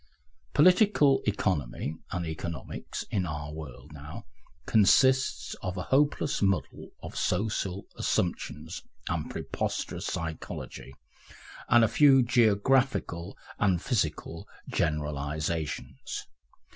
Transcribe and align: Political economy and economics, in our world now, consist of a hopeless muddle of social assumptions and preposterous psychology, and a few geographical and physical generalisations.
Political 0.55 1.21
economy 1.27 1.93
and 2.11 2.25
economics, 2.25 3.03
in 3.11 3.27
our 3.27 3.53
world 3.53 3.91
now, 3.93 4.25
consist 4.65 5.55
of 5.61 5.77
a 5.77 5.83
hopeless 5.93 6.41
muddle 6.41 6.89
of 7.03 7.15
social 7.15 7.85
assumptions 7.95 8.81
and 9.07 9.29
preposterous 9.29 10.07
psychology, 10.07 10.95
and 11.69 11.83
a 11.83 11.87
few 11.87 12.23
geographical 12.23 13.37
and 13.59 13.79
physical 13.79 14.47
generalisations. 14.69 16.25